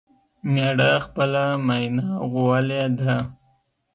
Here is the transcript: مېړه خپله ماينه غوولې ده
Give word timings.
مېړه 0.53 0.91
خپله 1.05 1.43
ماينه 1.67 2.07
غوولې 2.31 2.83
ده 2.99 3.15